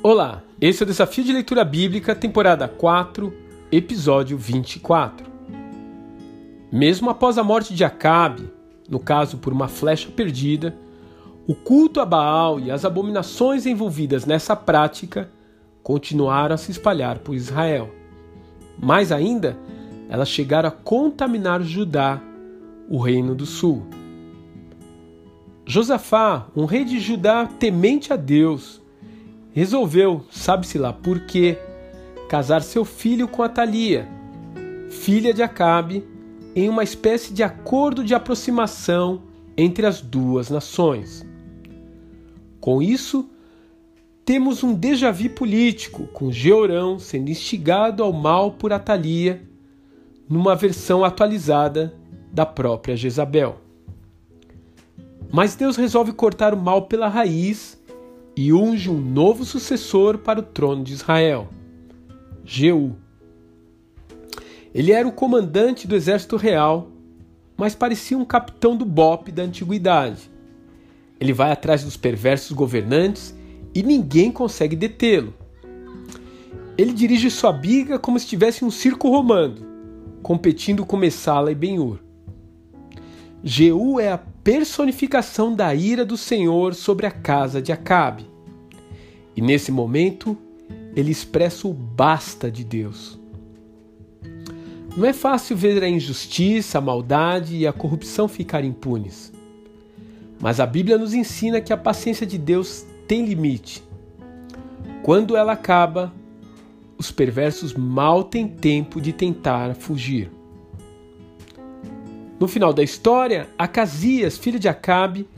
[0.00, 3.34] Olá, esse é o Desafio de Leitura Bíblica, temporada 4,
[3.72, 5.26] episódio 24.
[6.70, 8.48] Mesmo após a morte de Acabe,
[8.88, 10.76] no caso por uma flecha perdida,
[11.48, 15.32] o culto a Baal e as abominações envolvidas nessa prática
[15.82, 17.90] continuaram a se espalhar por Israel.
[18.80, 19.58] Mais ainda,
[20.08, 22.20] elas chegaram a contaminar Judá,
[22.88, 23.84] o reino do sul.
[25.66, 28.80] Josafá, um rei de Judá temente a Deus,
[29.58, 31.58] resolveu, sabe-se lá por quê,
[32.28, 34.06] casar seu filho com Atalia,
[34.88, 36.04] filha de Acabe,
[36.54, 39.20] em uma espécie de acordo de aproximação
[39.56, 41.26] entre as duas nações.
[42.60, 43.28] Com isso,
[44.24, 49.42] temos um déjà vu político, com Georão sendo instigado ao mal por Atalia,
[50.28, 51.96] numa versão atualizada
[52.32, 53.56] da própria Jezabel.
[55.32, 57.77] Mas Deus resolve cortar o mal pela raiz
[58.40, 61.48] e unge um novo sucessor para o trono de Israel,
[62.44, 62.94] Jeú.
[64.72, 66.88] Ele era o comandante do exército real,
[67.56, 70.30] mas parecia um capitão do BOP da antiguidade.
[71.18, 73.34] Ele vai atrás dos perversos governantes
[73.74, 75.34] e ninguém consegue detê-lo.
[76.78, 79.56] Ele dirige sua biga como se estivesse um circo romano,
[80.22, 81.98] competindo com Messala e Benhur.
[83.42, 88.37] Jeú é a personificação da ira do Senhor sobre a casa de Acabe.
[89.38, 90.36] E nesse momento,
[90.96, 93.20] ele expressa o basta de Deus.
[94.96, 99.32] Não é fácil ver a injustiça, a maldade e a corrupção ficar impunes.
[100.40, 103.80] Mas a Bíblia nos ensina que a paciência de Deus tem limite.
[105.04, 106.12] Quando ela acaba,
[106.98, 110.32] os perversos mal têm tempo de tentar fugir.
[112.40, 115.28] No final da história, Acasias, filho de Acabe,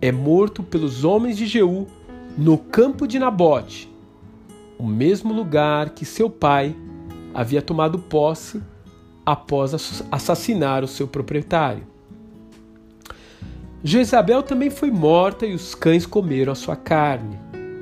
[0.00, 1.86] é morto pelos homens de Jeú
[2.36, 3.90] no campo de Nabote,
[4.78, 6.76] o mesmo lugar que seu pai
[7.32, 8.62] havia tomado posse
[9.24, 9.72] após
[10.10, 11.86] assassinar o seu proprietário.
[13.82, 17.38] Jezabel também foi morta e os cães comeram a sua carne,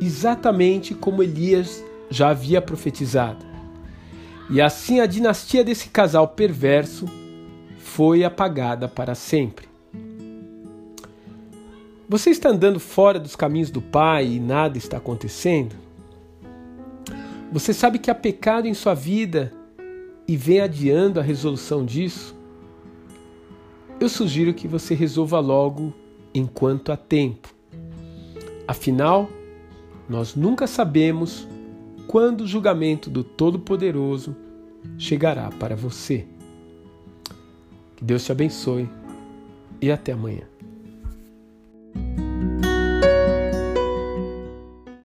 [0.00, 3.44] exatamente como Elias já havia profetizado.
[4.48, 7.04] E assim a dinastia desse casal perverso
[7.78, 9.67] foi apagada para sempre.
[12.10, 15.76] Você está andando fora dos caminhos do Pai e nada está acontecendo?
[17.52, 19.52] Você sabe que há pecado em sua vida
[20.26, 22.34] e vem adiando a resolução disso?
[24.00, 25.92] Eu sugiro que você resolva logo
[26.34, 27.52] enquanto há tempo.
[28.66, 29.28] Afinal,
[30.08, 31.46] nós nunca sabemos
[32.06, 34.34] quando o julgamento do Todo-Poderoso
[34.96, 36.26] chegará para você.
[37.96, 38.88] Que Deus te abençoe
[39.82, 40.57] e até amanhã.